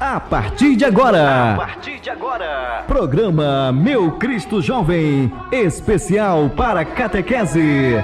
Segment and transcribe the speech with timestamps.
[0.00, 1.54] A partir de agora.
[1.54, 2.84] A partir de agora.
[2.86, 8.02] Programa Meu Cristo Jovem, especial para catequese.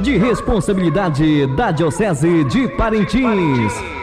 [0.00, 3.72] De responsabilidade da Diocese de Parintins.
[3.72, 3.97] Jesus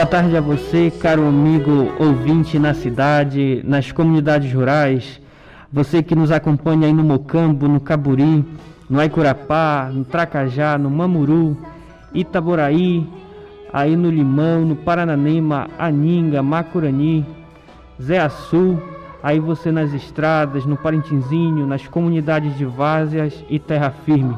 [0.00, 5.20] Boa tarde a você, caro amigo ouvinte na cidade, nas comunidades rurais,
[5.70, 8.42] você que nos acompanha aí no Mocambo, no Caburi,
[8.88, 11.54] no Aicurapá, no Tracajá, no Mamuru,
[12.14, 13.06] Itaboraí,
[13.70, 17.26] aí no Limão, no Parananema, Aninga, Macurani,
[18.00, 18.80] Zé Açu,
[19.22, 24.34] aí você nas estradas, no Parentinzinho, nas comunidades de Vázias e Terra Firme.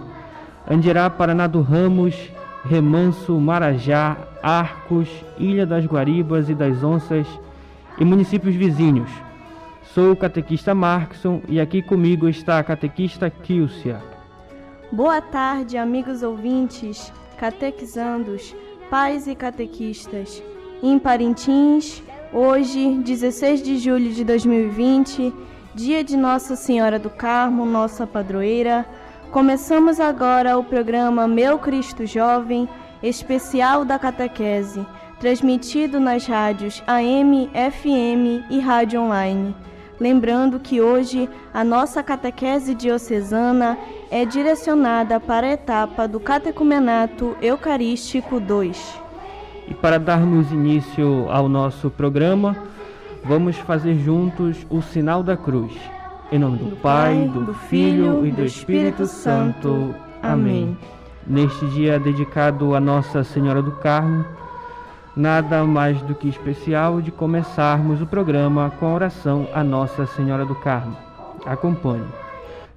[0.68, 2.32] Andirá, Paraná do Ramos,
[2.64, 7.26] Remanso, Marajá, Arcos, Ilha das Guaribas e das Onças
[7.98, 9.10] e municípios vizinhos.
[9.94, 14.00] Sou o catequista Markson e aqui comigo está a catequista Kilcia.
[14.90, 18.54] Boa tarde, amigos ouvintes, catequizandos,
[18.88, 20.42] pais e catequistas.
[20.82, 25.32] Em Parintins, hoje, 16 de julho de 2020,
[25.74, 28.86] dia de Nossa Senhora do Carmo, nossa padroeira,
[29.32, 32.68] começamos agora o programa Meu Cristo Jovem,
[33.02, 34.86] especial da catequese,
[35.18, 39.56] transmitido nas rádios AM, FM e rádio online.
[39.98, 43.78] Lembrando que hoje a nossa catequese diocesana
[44.10, 49.00] é direcionada para a etapa do Catecumenato Eucarístico 2.
[49.66, 52.54] E para darmos início ao nosso programa,
[53.24, 55.72] vamos fazer juntos o sinal da cruz.
[56.32, 59.94] Em nome do, Pai, do, Filho e do Espírito Santo.
[60.22, 60.74] Amém.
[61.26, 64.24] Neste dia dedicado a Nossa Senhora do Carmo,
[65.14, 70.46] nada mais do que especial de começarmos o programa com a oração a Nossa Senhora
[70.46, 70.96] do Carmo.
[71.44, 72.08] Acompanhe.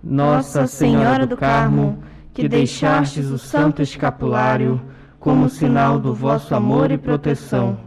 [0.03, 4.81] Nossa Senhora do Carmo, que deixastes o santo escapulário
[5.17, 7.77] como sinal do vosso amor e proteção,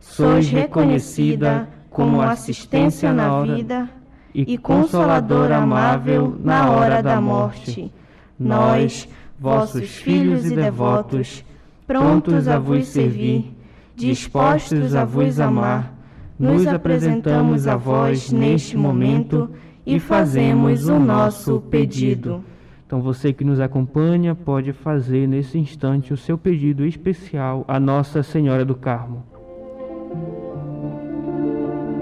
[0.00, 4.01] sois reconhecida como assistência na vida
[4.34, 7.92] e consoladora amável na hora da morte.
[8.38, 11.44] Nós, vossos filhos e devotos,
[11.86, 13.54] prontos a vos servir,
[13.94, 15.92] dispostos a vos amar,
[16.38, 19.50] nos apresentamos a vós neste momento
[19.86, 22.44] e fazemos o nosso pedido.
[22.86, 28.22] Então você que nos acompanha pode fazer nesse instante o seu pedido especial à Nossa
[28.22, 29.24] Senhora do Carmo.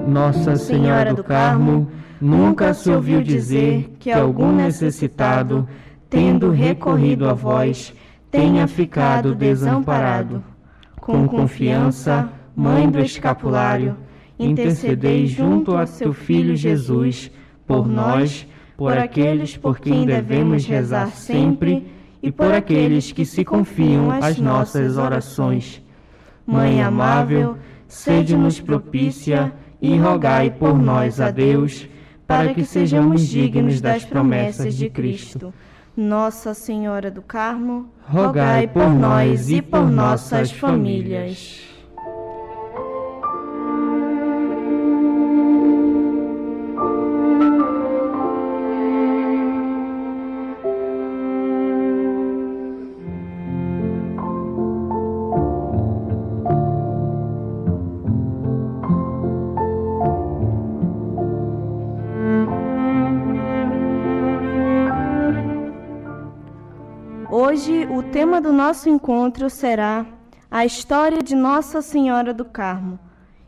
[0.09, 1.89] Nossa Senhora do Carmo,
[2.21, 5.69] nunca se ouviu dizer que algum necessitado,
[6.09, 7.95] tendo recorrido a vós,
[8.31, 10.45] tenha ficado desamparado.
[11.01, 13.97] Com confiança, Mãe do Escapulário,
[14.39, 17.31] intercedei junto a seu Filho Jesus
[17.67, 21.87] por nós, por aqueles por quem devemos rezar sempre
[22.23, 25.83] e por aqueles que se confiam às nossas orações.
[26.47, 27.57] Mãe amável,
[27.87, 31.89] sede-nos propícia e rogai por nós a Deus,
[32.31, 35.53] para que sejamos dignos das promessas de Cristo.
[35.97, 41.70] Nossa Senhora do Carmo, rogai por nós e por nossas famílias.
[68.41, 70.07] Do nosso encontro será
[70.51, 72.99] a história de Nossa Senhora do Carmo.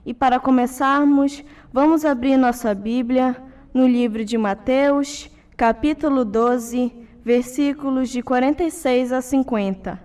[0.04, 1.42] E para começarmos,
[1.72, 3.36] vamos abrir nossa Bíblia
[3.72, 6.92] no livro de Mateus, capítulo 12,
[7.24, 10.02] versículos de 46 a 50.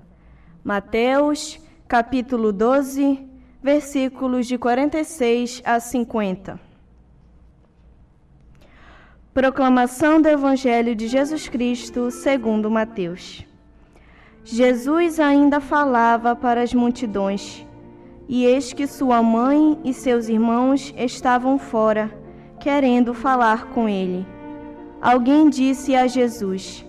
[0.63, 3.27] Mateus, capítulo 12,
[3.61, 6.59] versículos de 46 a 50.
[9.33, 13.46] Proclamação do Evangelho de Jesus Cristo segundo Mateus.
[14.49, 17.67] Jesus ainda falava para as multidões,
[18.29, 22.09] e eis que sua mãe e seus irmãos estavam fora,
[22.57, 24.25] querendo falar com ele.
[25.01, 26.85] Alguém disse a Jesus: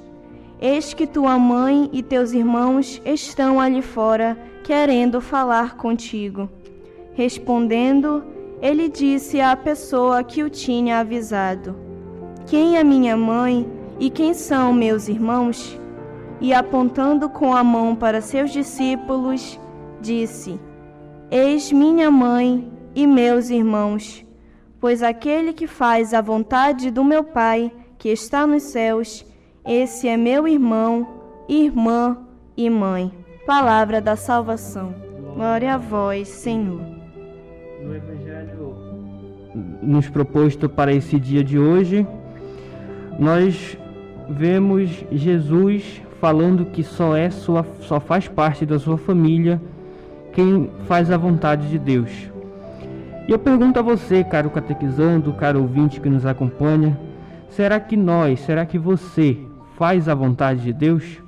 [0.60, 6.48] Eis que tua mãe e teus irmãos estão ali fora, querendo falar contigo.
[7.14, 8.22] Respondendo,
[8.62, 11.74] ele disse à pessoa que o tinha avisado:
[12.46, 13.68] Quem é minha mãe
[13.98, 15.76] e quem são meus irmãos?
[16.40, 19.58] E apontando com a mão para seus discípulos,
[20.00, 20.58] disse:
[21.30, 24.24] Eis minha mãe e meus irmãos,
[24.80, 29.24] pois aquele que faz a vontade do meu Pai, que está nos céus,
[29.64, 31.06] esse é meu irmão,
[31.48, 32.18] irmã
[32.56, 33.12] e mãe.
[33.46, 34.94] Palavra da salvação.
[35.34, 36.80] Glória a vós, Senhor.
[37.82, 38.88] No Evangelho
[39.82, 42.06] nos proposto para esse dia de hoje,
[43.18, 43.78] nós
[44.28, 49.60] vemos Jesus falando que só é sua, só faz parte da sua família
[50.32, 52.10] quem faz a vontade de Deus.
[53.26, 56.98] E eu pergunto a você, caro catequizando, caro ouvinte que nos acompanha,
[57.50, 59.36] será que nós, será que você
[59.76, 61.20] faz a vontade de Deus?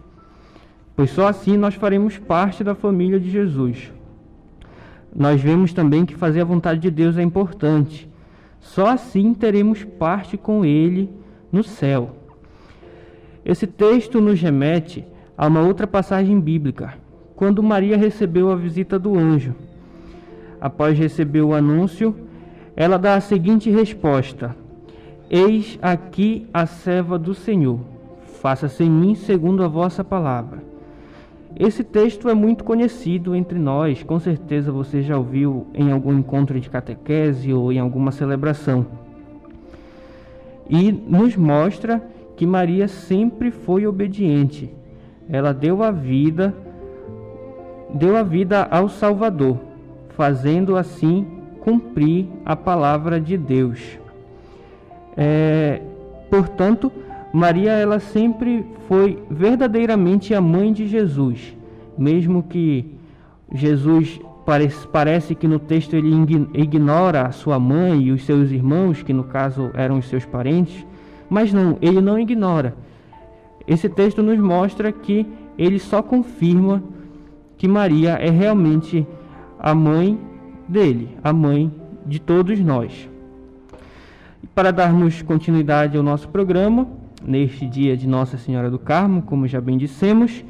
[0.96, 3.92] Pois só assim nós faremos parte da família de Jesus.
[5.14, 8.08] Nós vemos também que fazer a vontade de Deus é importante.
[8.60, 11.10] Só assim teremos parte com Ele
[11.50, 12.19] no céu.
[13.44, 15.04] Esse texto nos remete
[15.36, 16.94] a uma outra passagem bíblica,
[17.34, 19.54] quando Maria recebeu a visita do anjo.
[20.60, 22.14] Após receber o anúncio,
[22.76, 24.54] ela dá a seguinte resposta:
[25.30, 27.80] Eis aqui a serva do Senhor,
[28.40, 30.70] faça-se em mim segundo a vossa palavra.
[31.58, 36.60] Esse texto é muito conhecido entre nós, com certeza você já ouviu em algum encontro
[36.60, 38.86] de catequese ou em alguma celebração.
[40.68, 42.00] E nos mostra
[42.40, 44.72] que Maria sempre foi obediente.
[45.28, 46.54] Ela deu a vida,
[47.92, 49.58] deu a vida ao Salvador,
[50.16, 51.26] fazendo assim
[51.60, 53.98] cumprir a palavra de Deus.
[55.14, 55.82] É,
[56.30, 56.90] portanto,
[57.30, 61.54] Maria ela sempre foi verdadeiramente a mãe de Jesus,
[61.98, 62.94] mesmo que
[63.52, 66.10] Jesus parece, parece que no texto ele
[66.54, 70.86] ignora a sua mãe e os seus irmãos, que no caso eram os seus parentes,
[71.30, 72.74] mas não, ele não ignora.
[73.66, 75.24] Esse texto nos mostra que
[75.56, 76.82] ele só confirma
[77.56, 79.06] que Maria é realmente
[79.58, 80.18] a mãe
[80.66, 81.72] dele, a mãe
[82.04, 83.08] de todos nós.
[84.54, 86.88] Para darmos continuidade ao nosso programa,
[87.22, 90.44] neste dia de Nossa Senhora do Carmo, como já bem dissemos,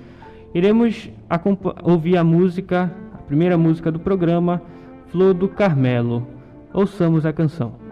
[0.54, 1.10] iremos
[1.82, 4.62] ouvir a música, a primeira música do programa,
[5.08, 6.26] Flor do Carmelo.
[6.72, 7.89] Ouçamos a canção.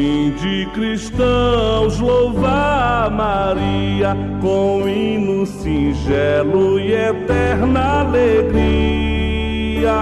[0.00, 9.92] Vinde cristãos louvar Maria com hino singelo e eterna alegria.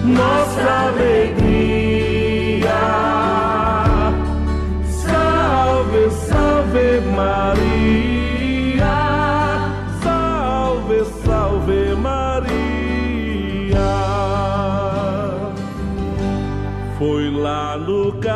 [0.03, 2.67] nossa alegria.
[4.83, 7.78] Salve, salve Maria.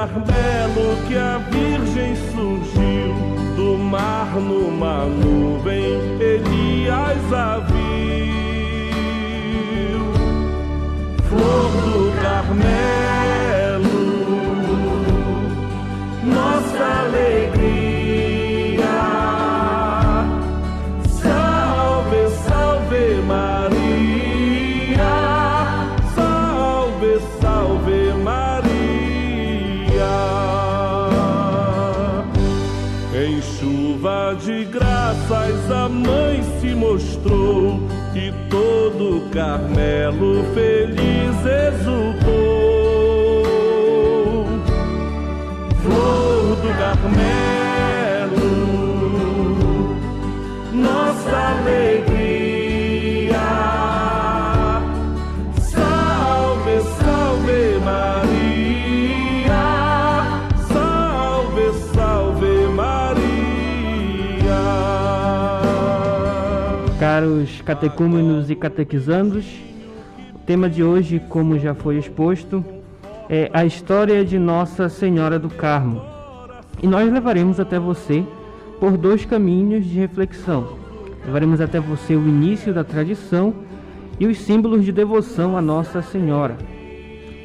[0.03, 3.15] Carmelo que a Virgem surgiu
[3.55, 5.81] do mar numa nuvem,
[6.19, 7.72] Elias a
[39.33, 42.23] Carmelo feliz exultou.
[45.81, 48.37] Flor do Carmelo,
[50.71, 52.12] nossa alegria.
[67.65, 69.45] Catecúmenos e catequizandos,
[70.35, 72.63] o tema de hoje, como já foi exposto,
[73.29, 76.01] é a história de Nossa Senhora do Carmo.
[76.81, 78.25] E nós levaremos até você
[78.79, 80.77] por dois caminhos de reflexão.
[81.25, 83.53] Levaremos até você o início da tradição
[84.19, 86.57] e os símbolos de devoção a Nossa Senhora.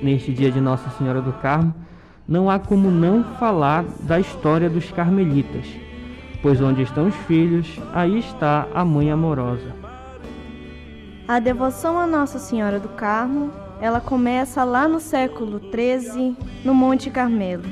[0.02, 1.72] Neste dia de Nossa Senhora do Carmo,
[2.26, 5.66] não há como não falar da história dos carmelitas,
[6.42, 9.87] pois onde estão os filhos, aí está a mãe amorosa.
[11.28, 17.10] A devoção a Nossa Senhora do Carmo ela começa lá no século 13, no Monte
[17.10, 17.64] Carmelo.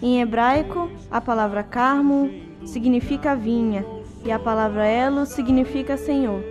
[0.00, 2.30] Em hebraico, a palavra carmo
[2.64, 3.84] significa vinha
[4.24, 6.42] e a palavra elo significa Senhor.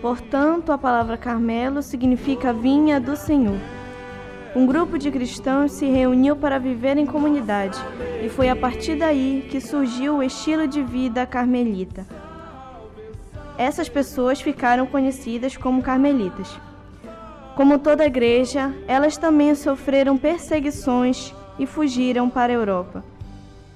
[0.00, 3.60] Portanto, a palavra Carmelo significa vinha do Senhor.
[4.56, 7.78] Um grupo de cristãos se reuniu para viver em comunidade,
[8.20, 12.04] e foi a partir daí que surgiu o estilo de vida carmelita.
[13.62, 16.48] Essas pessoas ficaram conhecidas como carmelitas.
[17.54, 23.04] Como toda igreja, elas também sofreram perseguições e fugiram para a Europa.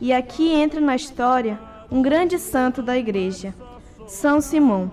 [0.01, 1.57] E aqui entra na história
[1.89, 3.55] um grande santo da igreja,
[4.09, 4.91] São Simão.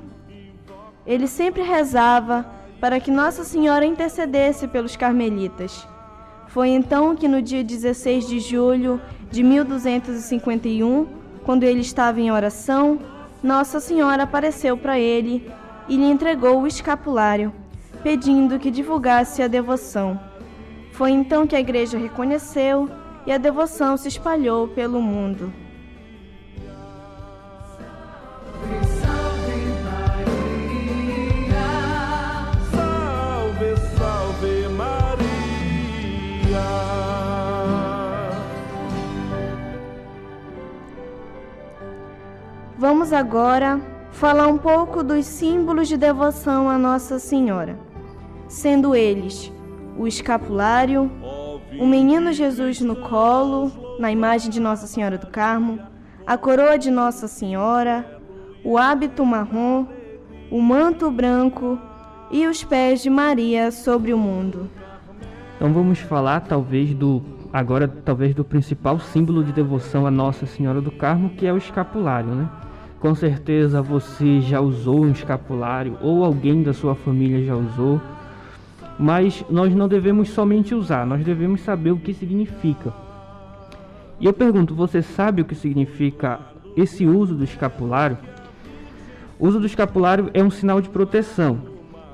[1.07, 2.45] Ele sempre rezava
[2.79, 5.87] para que Nossa Senhora intercedesse pelos carmelitas.
[6.49, 11.07] Foi então que no dia 16 de julho de 1251,
[11.43, 12.99] quando ele estava em oração,
[13.43, 15.51] Nossa Senhora apareceu para ele
[15.89, 17.53] e lhe entregou o escapulário,
[18.01, 20.17] pedindo que divulgasse a devoção.
[20.93, 22.89] Foi então que a igreja reconheceu
[23.25, 25.51] e a devoção se espalhou pelo mundo.
[42.85, 43.79] Vamos agora
[44.11, 47.79] falar um pouco dos símbolos de devoção a Nossa Senhora,
[48.49, 49.49] sendo eles
[49.97, 51.09] o escapulário,
[51.79, 55.79] o menino Jesus no colo, na imagem de Nossa Senhora do Carmo,
[56.27, 58.21] a coroa de Nossa Senhora,
[58.65, 59.85] o hábito marrom,
[60.51, 61.79] o manto branco
[62.29, 64.69] e os pés de Maria sobre o mundo.
[65.55, 67.23] Então vamos falar talvez do
[67.53, 71.57] agora talvez do principal símbolo de devoção a Nossa Senhora do Carmo, que é o
[71.57, 72.49] escapulário, né?
[73.03, 77.99] Com certeza você já usou um escapulário ou alguém da sua família já usou.
[78.97, 82.93] Mas nós não devemos somente usar, nós devemos saber o que significa.
[84.21, 86.39] E eu pergunto, você sabe o que significa
[86.77, 88.17] esse uso do escapulário?
[89.37, 91.59] O uso do escapulário é um sinal de proteção,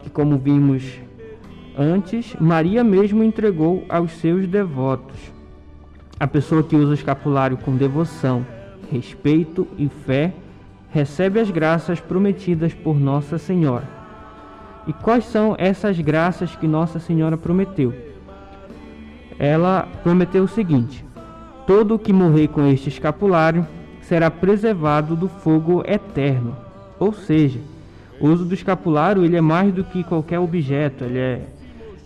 [0.01, 0.99] que como vimos
[1.77, 5.17] antes, Maria mesmo entregou aos seus devotos.
[6.19, 8.43] A pessoa que usa o escapulário com devoção,
[8.89, 10.33] respeito e fé
[10.89, 13.87] recebe as graças prometidas por Nossa Senhora.
[14.87, 17.93] E quais são essas graças que Nossa Senhora prometeu?
[19.37, 21.05] Ela prometeu o seguinte:
[21.67, 23.67] todo o que morrer com este escapulário
[24.01, 26.55] será preservado do fogo eterno.
[26.99, 27.59] Ou seja,
[28.19, 31.41] o uso do escapulário ele é mais do que qualquer objeto, ele é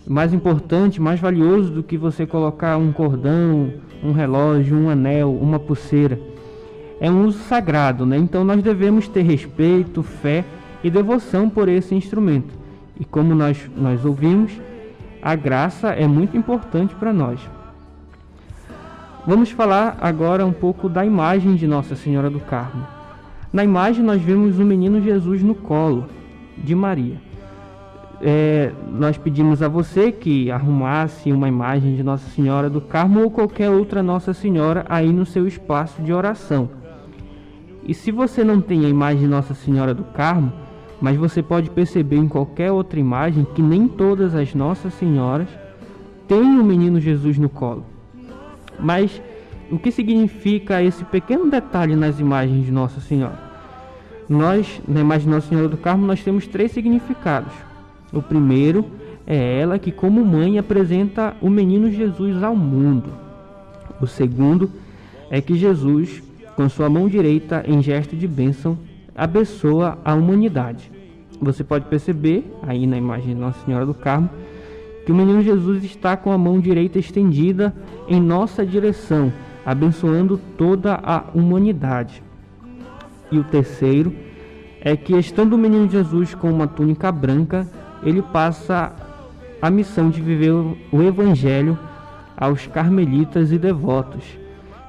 [0.06, 3.72] mais importante, mais valioso do que você colocar um cordão,
[4.04, 6.33] um relógio, um anel, uma pulseira.
[7.04, 8.16] É um uso sagrado, né?
[8.18, 10.46] Então nós devemos ter respeito, fé
[10.82, 12.54] e devoção por esse instrumento.
[12.98, 14.54] E como nós, nós ouvimos,
[15.22, 17.42] a graça é muito importante para nós.
[19.28, 22.88] Vamos falar agora um pouco da imagem de Nossa Senhora do Carmo.
[23.52, 26.06] Na imagem nós vemos o menino Jesus no colo
[26.58, 27.18] de Maria.
[28.22, 33.30] É, nós pedimos a você que arrumasse uma imagem de Nossa Senhora do Carmo ou
[33.30, 36.82] qualquer outra Nossa Senhora aí no seu espaço de oração.
[37.86, 40.54] E se você não tem a imagem de Nossa Senhora do Carmo,
[41.02, 45.50] mas você pode perceber em qualquer outra imagem que nem todas as Nossas Senhoras
[46.28, 47.86] têm o menino Jesus no colo.
[48.80, 49.22] Mas
[49.70, 53.38] o que significa esse pequeno detalhe nas imagens de Nossa Senhora?
[54.30, 57.52] Nós, na imagem de Nossa Senhora do Carmo, nós temos três significados.
[58.14, 58.86] O primeiro
[59.28, 63.12] é ela que, como mãe, apresenta o menino Jesus ao mundo.
[64.00, 64.72] O segundo
[65.30, 66.22] é que Jesus,
[66.56, 68.78] com sua mão direita em gesto de bênção,
[69.16, 70.92] abençoa a humanidade.
[71.42, 74.30] Você pode perceber, aí na imagem de Nossa Senhora do Carmo,
[75.06, 77.74] que o menino Jesus está com a mão direita estendida
[78.08, 79.34] em nossa direção,
[79.66, 82.24] abençoando toda a humanidade.
[83.32, 84.14] E o terceiro
[84.80, 87.68] é que, estando o menino Jesus com uma túnica branca,
[88.04, 88.94] ele passa
[89.62, 91.78] a missão de viver o Evangelho
[92.36, 94.43] aos carmelitas e devotos.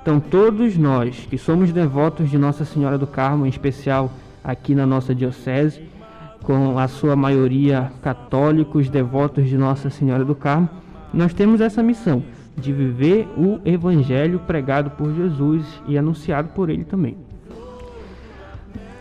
[0.05, 4.13] Então, todos nós que somos devotos de Nossa Senhora do Carmo, em especial
[4.45, 5.81] aqui na nossa Diocese,
[6.43, 10.69] com a sua maioria católicos, devotos de Nossa Senhora do Carmo,
[11.11, 12.23] nós temos essa missão
[12.55, 17.17] de viver o Evangelho pregado por Jesus e anunciado por Ele também.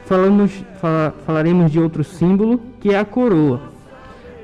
[0.05, 3.59] Falamos, fala, falaremos de outro símbolo que é a coroa.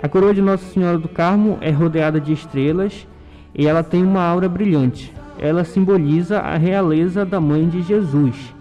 [0.04, 3.08] A coroa de Nossa Senhora do Carmo é rodeada de estrelas
[3.56, 5.18] e ela tem uma aura brilhante.
[5.40, 8.54] Ela simboliza a realeza da mãe de Jesus.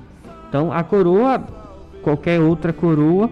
[0.49, 1.43] Então, a coroa,
[2.03, 3.29] qualquer outra coroa,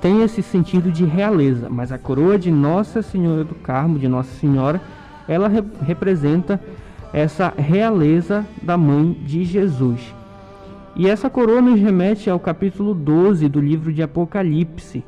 [0.00, 4.34] tem esse sentido de realeza, mas a coroa de Nossa Senhora do Carmo, de Nossa
[4.34, 4.80] Senhora,
[5.28, 6.60] ela re representa
[7.12, 10.12] essa realeza da mãe de Jesus.
[10.96, 15.04] E essa coroa nos remete ao capítulo 12 do livro de Apocalipse.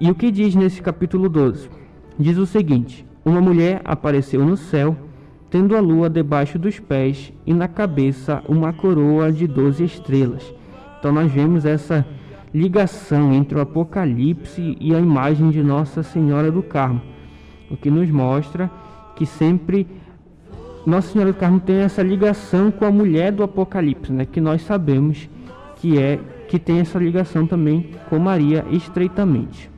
[0.00, 1.70] E o que diz nesse capítulo 12?
[2.18, 4.96] Diz o seguinte: Uma mulher apareceu no céu,
[5.54, 10.52] tendo a lua debaixo dos pés e na cabeça uma coroa de doze estrelas.
[10.98, 12.04] Então nós vemos essa
[12.52, 17.00] ligação entre o Apocalipse e a imagem de Nossa Senhora do Carmo,
[17.70, 18.68] o que nos mostra
[19.14, 19.86] que sempre
[20.84, 24.26] Nossa Senhora do Carmo tem essa ligação com a mulher do Apocalipse, né?
[24.26, 25.28] Que nós sabemos
[25.76, 26.18] que é
[26.48, 29.70] que tem essa ligação também com Maria estreitamente.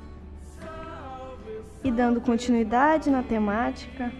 [1.85, 4.11] E dando continuidade na temática,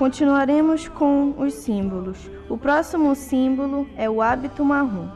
[0.00, 2.30] continuaremos com os símbolos.
[2.48, 5.08] O próximo símbolo é o hábito marrom.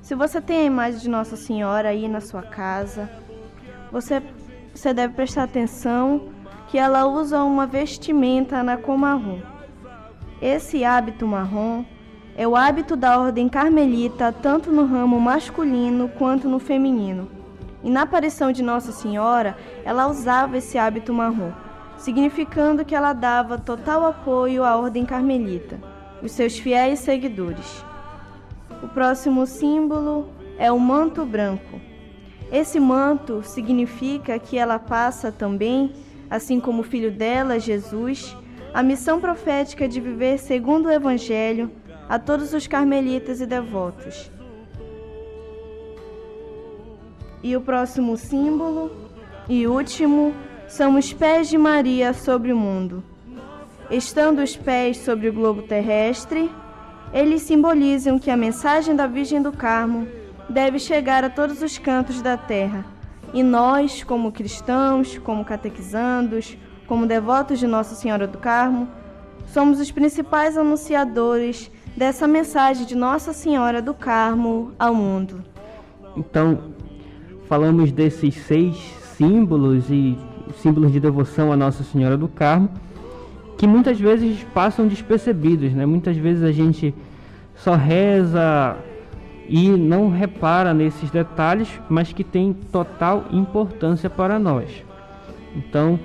[0.00, 3.10] Se você tem a imagem de Nossa Senhora aí na sua casa,
[3.92, 4.22] você,
[4.74, 6.30] você deve prestar atenção
[6.68, 9.40] que ela usa uma vestimenta na cor marrom.
[10.40, 11.84] Esse hábito marrom
[12.38, 17.28] é o hábito da ordem carmelita tanto no ramo masculino quanto no feminino.
[17.84, 21.52] E na aparição de Nossa Senhora, ela usava esse hábito marrom,
[22.00, 25.78] significando que ela dava total apoio à ordem carmelita,
[26.22, 27.84] os seus fiéis seguidores.
[28.82, 31.78] O próximo símbolo é o manto branco.
[32.50, 35.92] Esse manto significa que ela passa também,
[36.30, 38.34] assim como o filho dela, Jesus,
[38.72, 41.70] a missão profética de viver segundo o Evangelho
[42.08, 44.30] a todos os carmelitas e devotos.
[47.42, 48.90] E o próximo símbolo
[49.48, 50.34] e último
[50.70, 53.02] são os pés de Maria sobre o mundo.
[53.90, 56.48] Estando os pés sobre o globo terrestre,
[57.12, 60.06] eles simbolizam que a mensagem da Virgem do Carmo
[60.48, 62.84] deve chegar a todos os cantos da terra.
[63.34, 68.88] E nós, como cristãos, como catequizandos, como devotos de Nossa Senhora do Carmo,
[69.46, 75.42] somos os principais anunciadores dessa mensagem de Nossa Senhora do Carmo ao mundo.
[76.16, 76.72] Então,
[77.48, 78.76] falamos desses seis
[79.16, 80.16] símbolos e
[80.56, 82.68] símbolos de devoção a Nossa Senhora do Carmo,
[83.56, 85.84] que muitas vezes passam despercebidos, né?
[85.84, 86.94] Muitas vezes a gente
[87.54, 88.76] só reza
[89.48, 94.84] e não repara nesses detalhes, mas que tem total importância para nós.
[95.54, 95.98] Então,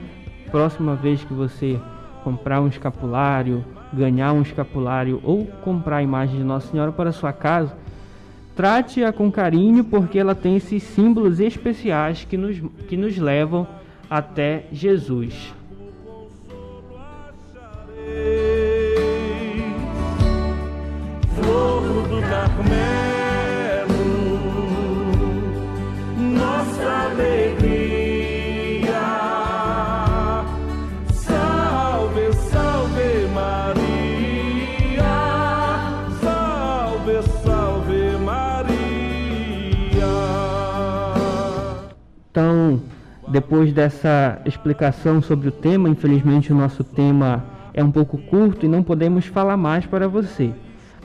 [0.51, 1.79] próxima vez que você
[2.23, 7.31] comprar um escapulário, ganhar um escapulário ou comprar a imagem de Nossa Senhora para sua
[7.31, 7.73] casa,
[8.55, 13.67] Trate-a com carinho, porque ela tem esses símbolos especiais que nos, que nos levam
[14.09, 15.53] até Jesus.
[43.35, 47.43] Depois dessa explicação sobre o tema, infelizmente o nosso tema
[47.73, 50.51] é um pouco curto e não podemos falar mais para você.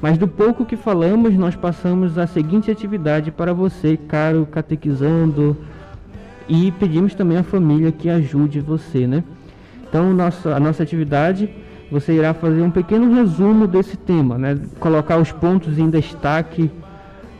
[0.00, 5.56] Mas do pouco que falamos, nós passamos a seguinte atividade para você, caro catequizando,
[6.48, 9.24] e pedimos também à família que ajude você, né?
[9.88, 11.50] Então, nossa, a nossa atividade,
[11.90, 14.56] você irá fazer um pequeno resumo desse tema, né?
[14.78, 16.70] Colocar os pontos em destaque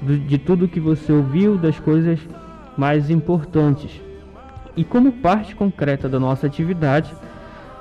[0.02, 2.18] de tudo que você ouviu, das coisas
[2.76, 4.09] mais importantes.
[4.80, 7.14] E como parte concreta da nossa atividade,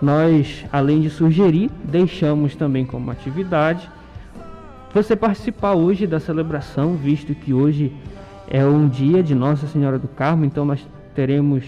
[0.01, 3.89] nós, além de sugerir, deixamos também como atividade
[4.93, 7.93] você participar hoje da celebração, visto que hoje
[8.49, 10.85] é um dia de Nossa Senhora do Carmo, então nós
[11.15, 11.63] teremos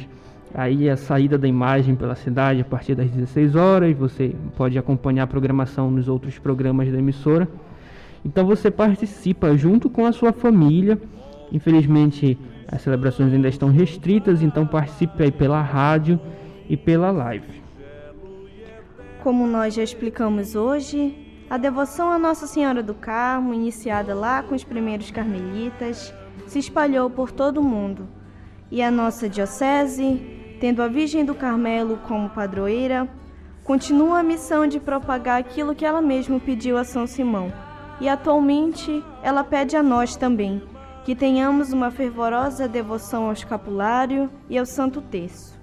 [0.53, 3.95] aí a saída da imagem pela cidade a partir das 16 horas.
[3.95, 7.47] Você pode acompanhar a programação nos outros programas da emissora.
[8.25, 10.99] Então você participa junto com a sua família.
[11.53, 12.37] Infelizmente
[12.71, 16.19] as celebrações ainda estão restritas, então participe aí pela rádio
[16.69, 17.62] e pela live.
[19.21, 21.13] Como nós já explicamos hoje,
[21.49, 26.13] a devoção a Nossa Senhora do Carmo, iniciada lá com os primeiros carmelitas,
[26.47, 28.07] se espalhou por todo o mundo.
[28.71, 33.07] E a nossa diocese, tendo a Virgem do Carmelo como padroeira,
[33.65, 37.51] continua a missão de propagar aquilo que ela mesma pediu a São Simão.
[37.99, 40.63] E atualmente ela pede a nós também
[41.03, 45.59] que tenhamos uma fervorosa devoção ao escapulário e ao Santo Terço.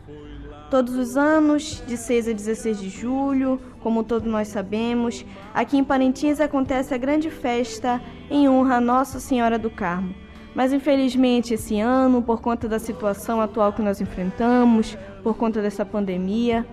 [0.70, 5.24] Todos os anos, de 6 a 16 de julho, como todos nós sabemos,
[5.54, 10.14] aqui em Parintins acontece a grande festa em honra a Nossa Senhora do Carmo.
[10.54, 15.86] Mas infelizmente esse ano, por conta da situação atual que nós enfrentamos, por conta dessa
[15.86, 16.66] pandemia,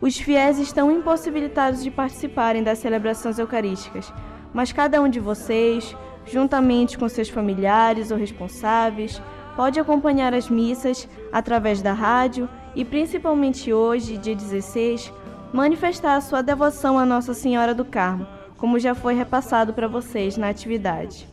[0.00, 4.12] os fiéis estão impossibilitados de participarem das celebrações eucarísticas.
[4.52, 5.96] Mas cada um de vocês,
[6.30, 9.20] juntamente com seus familiares ou responsáveis,
[9.56, 15.12] pode acompanhar as missas através da rádio e principalmente hoje, dia 16,
[15.52, 20.36] manifestar a sua devoção à Nossa Senhora do Carmo, como já foi repassado para vocês
[20.36, 21.28] na atividade.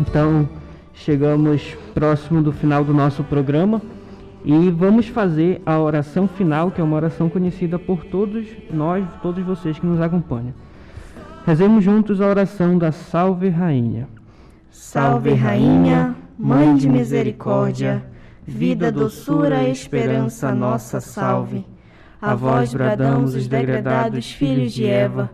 [0.00, 0.48] Então,
[0.92, 3.80] chegamos próximo do final do nosso programa
[4.44, 9.42] e vamos fazer a oração final, que é uma oração conhecida por todos nós, todos
[9.42, 10.52] vocês que nos acompanham.
[11.46, 14.06] Rezemos juntos a oração da Salve Rainha.
[14.70, 18.04] Salve, Rainha, Mãe de Misericórdia,
[18.46, 21.64] vida, doçura esperança nossa, salve.
[22.20, 25.30] A vós bradamos os degradados filhos de Eva,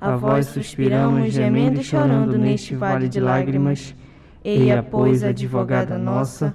[0.00, 3.94] a vós suspiramos, gemendo e chorando neste vale de lágrimas.
[4.44, 6.54] Eia, pois, advogada nossa,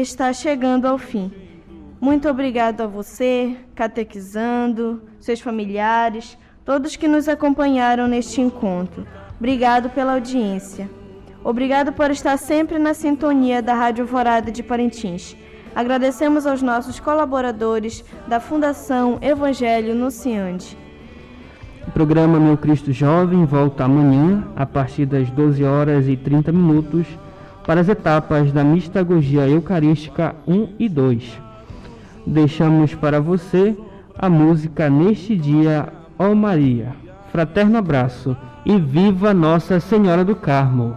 [0.00, 1.32] está chegando ao fim.
[1.98, 9.06] Muito obrigado a você, catequizando, seus familiares, todos que nos acompanharam neste encontro.
[9.38, 10.88] Obrigado pela audiência.
[11.42, 15.34] Obrigado por estar sempre na sintonia da Rádio Alvorada de Parintins.
[15.74, 20.76] Agradecemos aos nossos colaboradores da Fundação Evangelho Nunciante.
[21.88, 27.06] O programa Meu Cristo Jovem volta amanhã, a partir das 12 horas e 30 minutos,
[27.66, 31.42] para as etapas da Mistagogia Eucarística 1 e 2.
[32.24, 33.76] Deixamos para você
[34.16, 36.94] a música Neste Dia, ó Maria.
[37.32, 40.96] Fraterno abraço e viva Nossa Senhora do Carmo!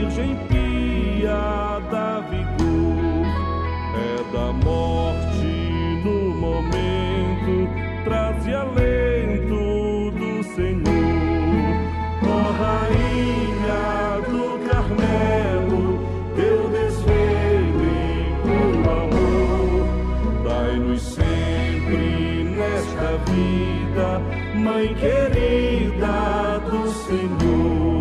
[0.00, 3.26] Virgem pia, dá vigor,
[3.94, 5.50] é da morte
[6.02, 7.68] no momento,
[8.04, 11.76] traze alento do Senhor.
[12.26, 15.84] Ó Rainha do Carmelo,
[16.34, 19.84] teu desvelo e puro amor,
[20.48, 24.08] dai-nos sempre nesta vida,
[24.54, 27.99] Mãe querida do Senhor,